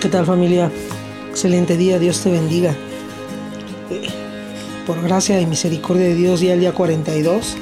[0.00, 0.72] ¿Qué tal familia?
[1.28, 2.74] Excelente día, Dios te bendiga.
[4.86, 7.56] Por gracia y misericordia de Dios, ya el día 42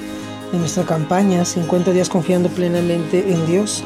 [0.52, 3.82] de nuestra campaña, 50 días confiando plenamente en Dios.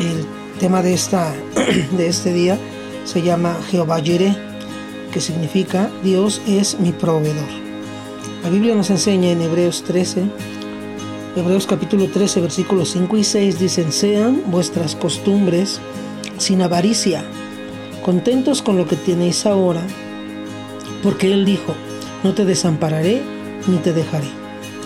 [0.00, 0.26] El
[0.58, 1.32] tema de, esta,
[1.96, 2.58] de este día
[3.04, 7.48] se llama Jehová que significa Dios es mi proveedor.
[8.42, 10.24] La Biblia nos enseña en Hebreos 13,
[11.36, 15.80] Hebreos capítulo 13, versículos 5 y 6 dicen, sean vuestras costumbres
[16.38, 17.22] sin avaricia,
[18.04, 19.82] contentos con lo que tenéis ahora,
[21.02, 21.74] porque Él dijo,
[22.22, 23.22] no te desampararé
[23.66, 24.28] ni te dejaré.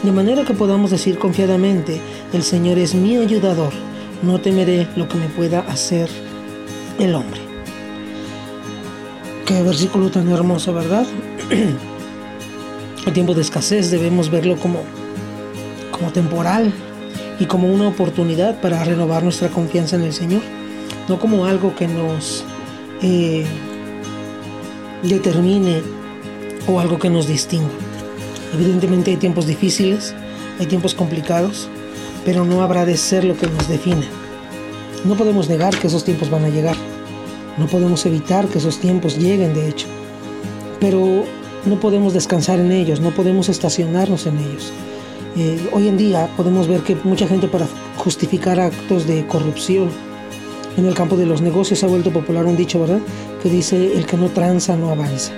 [0.03, 2.01] De manera que podamos decir confiadamente,
[2.33, 3.73] el Señor es mi ayudador,
[4.23, 6.09] no temeré lo que me pueda hacer
[6.99, 7.41] el hombre.
[9.47, 11.07] Qué versículo tan hermoso, ¿verdad?
[13.07, 14.79] El tiempo de escasez debemos verlo como,
[15.91, 16.73] como temporal
[17.41, 20.43] y como una oportunidad para renovar nuestra confianza en el Señor
[21.09, 22.45] no como algo que nos
[23.03, 23.45] eh,
[25.03, 25.83] determine
[26.67, 27.71] o algo que nos distinga.
[28.55, 30.15] Evidentemente hay tiempos difíciles,
[30.59, 31.69] hay tiempos complicados,
[32.25, 34.07] pero no habrá de ser lo que nos define.
[35.05, 36.77] No podemos negar que esos tiempos van a llegar,
[37.59, 39.87] no podemos evitar que esos tiempos lleguen de hecho,
[40.81, 41.25] pero
[41.67, 44.73] no podemos descansar en ellos, no podemos estacionarnos en ellos.
[45.37, 49.91] Eh, hoy en día podemos ver que mucha gente para justificar actos de corrupción,
[50.77, 53.01] en el campo de los negocios se ha vuelto popular un dicho, ¿verdad?
[53.43, 55.33] Que dice, el que no tranza no avanza.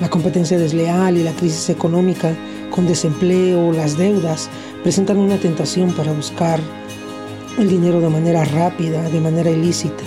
[0.00, 2.34] La competencia desleal y la crisis económica
[2.70, 4.50] con desempleo, las deudas,
[4.82, 6.60] presentan una tentación para buscar
[7.58, 10.02] el dinero de manera rápida, de manera ilícita.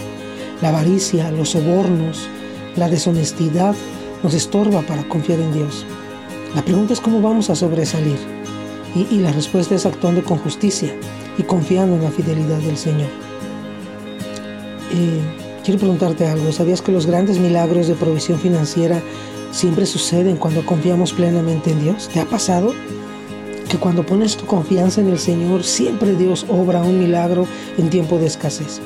[0.62, 2.28] La avaricia, los sobornos,
[2.76, 3.76] la deshonestidad
[4.24, 5.86] nos estorba para confiar en Dios.
[6.54, 8.18] La pregunta es cómo vamos a sobresalir.
[8.94, 10.94] Y, y la respuesta es actuando con justicia
[11.38, 13.29] y confiando en la fidelidad del Señor.
[15.64, 16.52] Quiero preguntarte algo.
[16.52, 19.02] ¿Sabías que los grandes milagros de provisión financiera
[19.52, 22.10] siempre suceden cuando confiamos plenamente en Dios?
[22.12, 22.74] ¿Te ha pasado?
[23.70, 27.46] Que cuando pones tu confianza en el Señor, siempre Dios obra un milagro
[27.78, 28.80] en tiempo de escasez.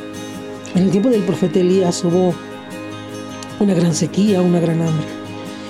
[0.75, 2.33] En el tiempo del profeta Elías hubo
[3.59, 5.07] una gran sequía, una gran hambre.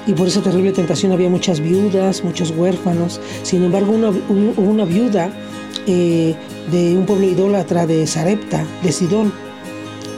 [0.08, 3.22] Y por esa terrible tentación había muchas viudas, muchos huérfanos.
[3.44, 4.10] Sin embargo, una,
[4.58, 5.32] una viuda
[5.86, 6.34] eh,
[6.72, 9.32] de un pueblo idólatra de Sarepta, de Sidón,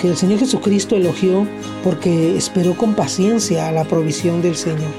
[0.07, 1.47] el Señor Jesucristo elogió
[1.83, 4.91] porque esperó con paciencia a la provisión del Señor.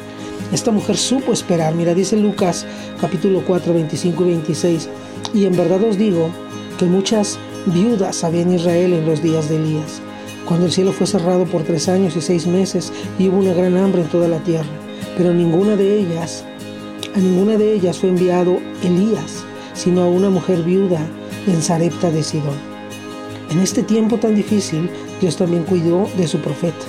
[0.53, 1.75] Esta mujer supo esperar.
[1.75, 2.65] Mira, dice Lucas
[3.00, 4.89] capítulo 4, 25 y 26.
[5.34, 6.31] Y en verdad os digo
[6.78, 10.00] que muchas viudas había en Israel en los días de Elías,
[10.47, 13.77] cuando el cielo fue cerrado por tres años y seis meses y hubo una gran
[13.77, 14.69] hambre en toda la tierra.
[15.17, 16.44] Pero ninguna de ellas,
[17.15, 19.44] a ninguna de ellas fue enviado Elías,
[19.75, 21.00] sino a una mujer viuda
[21.47, 22.75] en Sarepta de Sidón.
[23.51, 24.91] En este tiempo tan difícil,
[25.21, 26.84] Dios también cuidó de su profeta.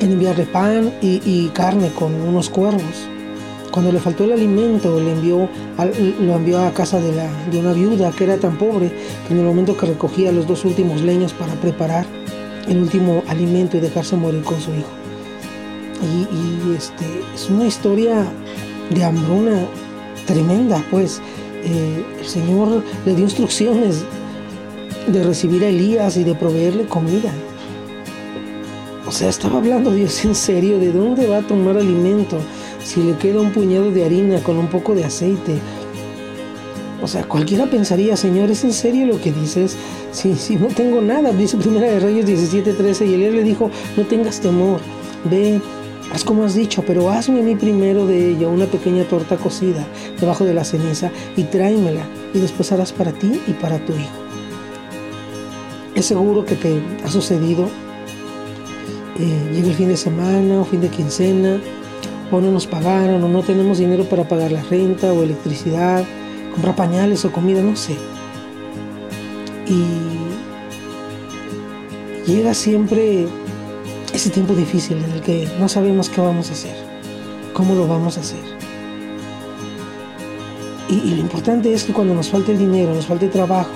[0.00, 3.08] En enviarle pan y, carne con unos cuervos.
[3.70, 5.48] Cuando le faltó el alimento, le envió,
[6.20, 8.92] lo envió a casa de una viuda que era tan pobre
[9.26, 12.06] que en el momento que recogía los dos últimos leños para preparar
[12.68, 14.90] el último alimento y dejarse morir con su hijo.
[16.02, 17.04] Y, este,
[17.34, 18.24] es una historia
[18.90, 19.66] de hambruna
[20.26, 21.20] tremenda, pues.
[21.66, 24.04] Eh, el Señor le dio instrucciones
[25.06, 27.32] de recibir a Elías y de proveerle comida.
[29.06, 32.38] O sea, estaba hablando Dios en serio, ¿de dónde va a tomar alimento
[32.82, 35.58] si le queda un puñado de harina con un poco de aceite?
[37.02, 39.76] O sea, cualquiera pensaría, Señor, ¿es en serio lo que dices?
[40.10, 44.04] Si, si no tengo nada, dice Primera de Reyes 17:13, y Elías le dijo, no
[44.04, 44.80] tengas temor,
[45.24, 45.60] ve,
[46.14, 49.86] haz como has dicho, pero hazme a mí primero de ella una pequeña torta cocida
[50.18, 54.23] debajo de la ceniza y tráemela, y después harás para ti y para tu hijo.
[55.94, 57.68] Es seguro que te ha sucedido.
[59.18, 61.60] Eh, llega el fin de semana o fin de quincena,
[62.32, 66.04] o no nos pagaron, o no tenemos dinero para pagar la renta o electricidad,
[66.52, 67.96] comprar pañales o comida, no sé.
[69.66, 69.84] Y
[72.26, 73.26] llega siempre
[74.12, 76.76] ese tiempo difícil en el que no sabemos qué vamos a hacer,
[77.52, 78.54] cómo lo vamos a hacer.
[80.88, 83.72] Y, lo importante es que cuando nos falte el dinero, nos falte trabajo,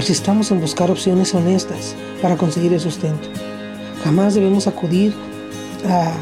[0.00, 3.28] persistamos en buscar opciones honestas para conseguir el sustento.
[4.02, 5.12] Jamás debemos acudir
[5.86, 6.14] a,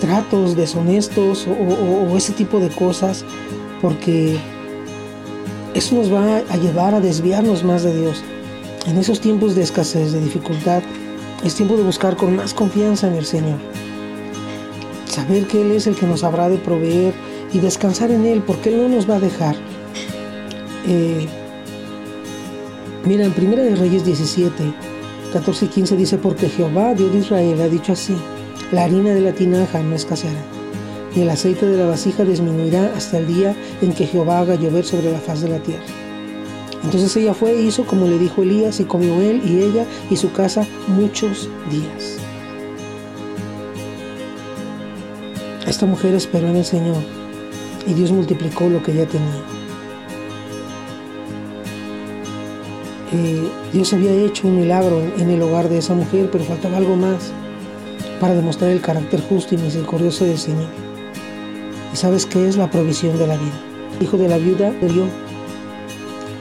[0.00, 3.24] tratos deshonestos o, ese tipo de cosas
[3.80, 4.36] porque
[5.74, 8.24] eso nos va a llevar a desviarnos más de Dios.
[8.88, 10.82] En esos tiempos de escasez, de dificultad,
[11.44, 13.60] es tiempo de buscar con más confianza en el Señor.
[15.06, 17.14] Saber que Él es el que nos habrá de proveer
[17.52, 19.54] y descansar en Él porque Él no nos va a dejar.
[20.86, 21.26] Eh,
[23.04, 24.74] mira, en Primera de Reyes 17
[25.32, 28.16] 14 y 15 dice, porque Jehová, Dios de Israel, ha dicho así,
[28.72, 30.40] la harina de la tinaja no escaseará,
[31.14, 34.84] y el aceite de la vasija disminuirá hasta el día en que Jehová haga llover
[34.84, 35.84] sobre la faz de la tierra.
[36.84, 40.16] Entonces ella fue e hizo como le dijo Elías, y comió él y ella y
[40.16, 42.18] su casa muchos días.
[45.66, 47.02] Esta mujer esperó en el Señor
[47.86, 49.65] y Dios multiplicó lo que ella tenía.
[53.72, 57.32] Dios había hecho un milagro en el hogar de esa mujer, pero faltaba algo más
[58.20, 60.68] para demostrar el carácter justo y misericordioso del Señor.
[61.92, 63.66] ¿Y sabes qué es la provisión de la vida?
[64.00, 65.06] hijo de la viuda murió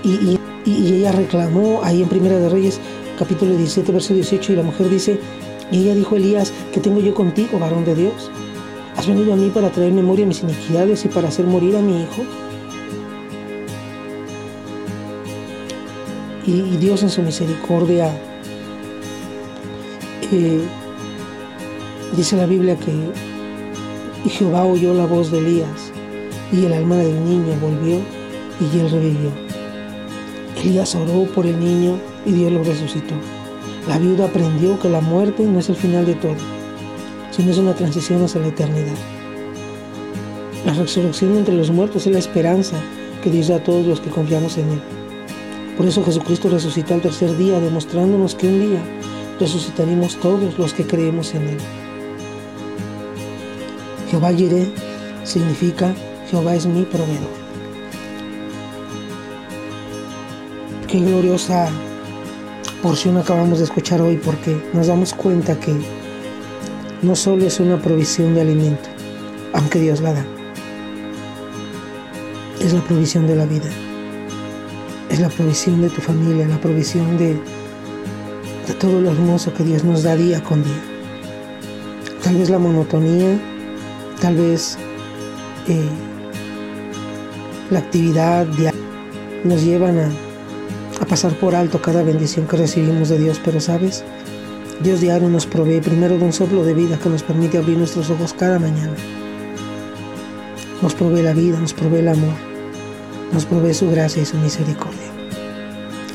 [0.04, 2.80] y, y, ella reclamó ahí en Primera de Reyes,
[3.18, 5.20] capítulo 17, verso 18, y la mujer dice,
[5.72, 8.32] y ella dijo Elías, ¿qué tengo yo contigo, varón de Dios?
[8.96, 11.82] ¿Has venido a mí para traer memoria a mis iniquidades y para hacer morir a
[11.82, 12.24] mi hijo?
[16.48, 18.12] Y, Dios en su misericordia
[20.32, 20.62] eh,
[22.16, 25.92] dice la Biblia que Jehová oyó la voz de Elías
[26.52, 28.00] y el alma del niño volvió
[28.60, 29.32] y él revivió.
[30.64, 33.14] Elías oró por el niño y Dios lo resucitó.
[33.88, 36.36] La viuda aprendió que la muerte no es el final de todo,
[37.32, 38.96] sino es una transición hacia la eternidad.
[40.66, 42.78] La resurrección entre los muertos es la esperanza
[43.24, 45.05] que Dios da a todos los que confiamos en Él.
[45.78, 48.82] Por eso Jesucristo resucitó al tercer día, demostrándonos que un día
[49.40, 51.58] resucitaremos todos los que creemos en Él.
[54.10, 54.72] Jehová Jireh
[55.24, 55.94] significa
[56.30, 57.46] Jehová es mi proveedor.
[60.88, 61.68] Qué gloriosa
[62.82, 65.76] porción acabamos de escuchar hoy porque nos damos cuenta que
[67.02, 68.88] no solo es una provisión de alimento,
[69.52, 70.26] aunque Dios la da,
[72.62, 73.70] es la provisión de la vida
[75.10, 77.34] es la provisión de tu familia, la provisión de,
[78.68, 80.82] de todo lo hermoso que Dios nos da día con día.
[82.24, 83.40] Tal vez la monotonía,
[84.20, 84.78] tal vez
[85.68, 85.88] eh,
[87.70, 88.82] la actividad diaria
[89.44, 90.10] nos llevan a,
[91.02, 94.04] a pasar por alto cada bendición que recibimos de Dios, pero sabes,
[94.84, 98.10] Dios diario nos provee primero de un soplo de vida que nos permite abrir nuestros
[98.10, 98.96] ojos cada mañana.
[100.82, 102.34] Nos provee la vida, nos provee el amor,
[103.32, 105.12] nos provee su gracia y su misericordia.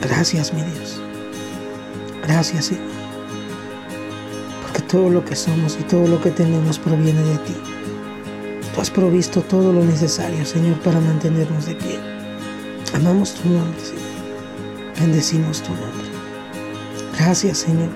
[0.00, 1.00] Gracias, mi Dios.
[2.22, 2.84] Gracias, Señor.
[4.62, 7.56] Porque todo lo que somos y todo lo que tenemos proviene de ti.
[8.74, 11.98] Tú has provisto todo lo necesario, Señor, para mantenernos de pie.
[12.94, 14.00] Amamos tu nombre, Señor.
[15.00, 16.08] Bendecimos tu nombre.
[17.18, 17.90] Gracias, Señor.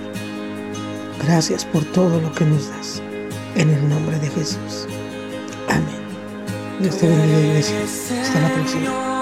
[1.23, 3.01] Gracias por todo lo que nos das.
[3.55, 4.87] En el nombre de Jesús.
[5.67, 6.04] Amén.
[6.79, 8.21] Dios te bendiga, iglesia.
[8.21, 9.14] Hasta la próxima.